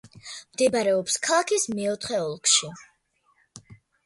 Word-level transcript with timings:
მდებარეობს 0.53 1.17
ქალაქის 1.27 1.67
მეოთხე 1.75 2.19
ოლქში. 2.23 2.71